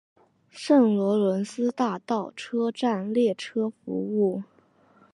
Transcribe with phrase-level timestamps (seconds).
[0.49, 4.41] 圣罗伦斯大道车站列车服务。